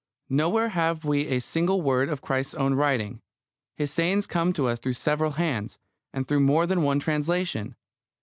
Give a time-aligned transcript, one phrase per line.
[0.31, 3.21] Nowhere have we a single word of Christ's own writing.
[3.77, 5.77] His sayings come to us through several hands,
[6.11, 7.75] and through more than one translation.